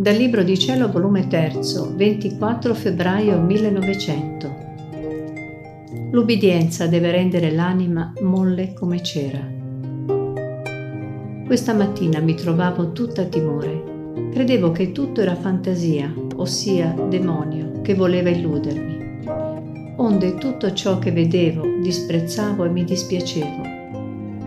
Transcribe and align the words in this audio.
Dal 0.00 0.14
Libro 0.14 0.44
di 0.44 0.56
Cielo, 0.56 0.92
volume 0.92 1.26
3, 1.26 1.58
24 1.96 2.72
febbraio 2.72 3.40
1900. 3.40 4.56
L'ubbidienza 6.12 6.86
deve 6.86 7.10
rendere 7.10 7.50
l'anima 7.50 8.12
molle 8.20 8.74
come 8.74 9.02
cera. 9.02 9.44
Questa 11.44 11.74
mattina 11.74 12.20
mi 12.20 12.36
trovavo 12.36 12.92
tutta 12.92 13.24
timore. 13.24 14.30
Credevo 14.32 14.70
che 14.70 14.92
tutto 14.92 15.20
era 15.20 15.34
fantasia, 15.34 16.14
ossia 16.36 16.94
demonio, 17.08 17.80
che 17.82 17.96
voleva 17.96 18.30
illudermi. 18.30 19.24
Onde 19.96 20.36
tutto 20.36 20.72
ciò 20.74 21.00
che 21.00 21.10
vedevo 21.10 21.64
disprezzavo 21.82 22.64
e 22.64 22.68
mi 22.68 22.84
dispiacevo 22.84 23.77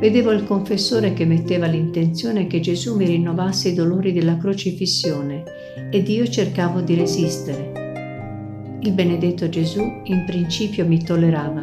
vedevo 0.01 0.31
il 0.31 0.45
confessore 0.45 1.13
che 1.13 1.25
metteva 1.25 1.67
l'intenzione 1.67 2.47
che 2.47 2.59
Gesù 2.59 2.95
mi 2.95 3.05
rinnovasse 3.05 3.69
i 3.69 3.75
dolori 3.75 4.11
della 4.11 4.35
crocifissione 4.35 5.43
ed 5.91 6.09
io 6.09 6.27
cercavo 6.27 6.81
di 6.81 6.95
resistere. 6.95 8.79
Il 8.81 8.93
benedetto 8.93 9.47
Gesù 9.47 9.81
in 10.05 10.23
principio 10.25 10.87
mi 10.87 11.03
tollerava, 11.03 11.61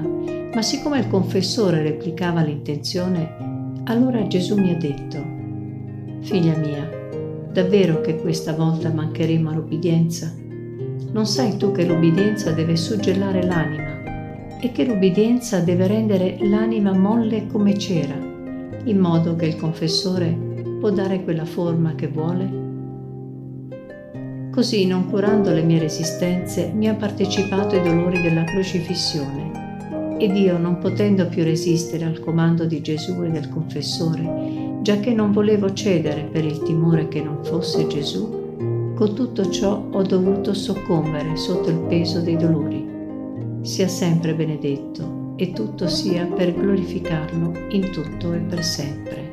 ma 0.54 0.62
siccome 0.62 1.00
il 1.00 1.08
confessore 1.08 1.82
replicava 1.82 2.40
l'intenzione, 2.42 3.82
allora 3.86 4.24
Gesù 4.28 4.56
mi 4.56 4.70
ha 4.72 4.76
detto, 4.76 5.36
Figlia 6.20 6.56
mia, 6.58 6.88
davvero 7.52 8.00
che 8.00 8.14
questa 8.18 8.52
volta 8.52 8.88
mancheremo 8.92 9.50
all'ubbidienza? 9.50 10.32
Non 11.10 11.26
sai 11.26 11.56
tu 11.56 11.72
che 11.72 11.84
l'ubbidienza 11.84 12.52
deve 12.52 12.76
suggellare 12.76 13.42
l'anima 13.42 14.60
e 14.60 14.70
che 14.70 14.84
l'ubbidienza 14.84 15.58
deve 15.58 15.88
rendere 15.88 16.38
l'anima 16.42 16.92
molle 16.92 17.48
come 17.48 17.76
cera? 17.76 18.27
In 18.88 18.98
modo 18.98 19.36
che 19.36 19.46
il 19.46 19.56
confessore 19.56 20.30
può 20.80 20.90
dare 20.90 21.22
quella 21.22 21.44
forma 21.44 21.94
che 21.94 22.08
vuole? 22.08 22.66
Così, 24.50 24.86
non 24.86 25.08
curando 25.08 25.52
le 25.52 25.62
mie 25.62 25.78
resistenze, 25.78 26.72
mi 26.74 26.88
ha 26.88 26.94
partecipato 26.94 27.76
ai 27.76 27.82
dolori 27.82 28.20
della 28.22 28.44
crocifissione 28.44 30.16
ed 30.18 30.36
io, 30.36 30.58
non 30.58 30.78
potendo 30.78 31.28
più 31.28 31.44
resistere 31.44 32.04
al 32.04 32.18
comando 32.18 32.64
di 32.64 32.80
Gesù 32.80 33.22
e 33.22 33.30
del 33.30 33.48
confessore, 33.48 34.80
già 34.82 34.98
che 34.98 35.12
non 35.12 35.32
volevo 35.32 35.72
cedere 35.72 36.22
per 36.22 36.44
il 36.44 36.62
timore 36.62 37.08
che 37.08 37.22
non 37.22 37.44
fosse 37.44 37.86
Gesù, 37.86 38.94
con 38.96 39.14
tutto 39.14 39.48
ciò 39.50 39.86
ho 39.90 40.02
dovuto 40.02 40.54
soccombere 40.54 41.36
sotto 41.36 41.68
il 41.68 41.78
peso 41.88 42.20
dei 42.20 42.36
dolori. 42.36 42.86
Sia 43.60 43.86
sempre 43.86 44.34
benedetto 44.34 45.17
e 45.38 45.52
tutto 45.52 45.86
sia 45.86 46.26
per 46.26 46.52
glorificarlo 46.52 47.68
in 47.70 47.90
tutto 47.92 48.32
e 48.32 48.38
per 48.38 48.64
sempre. 48.64 49.27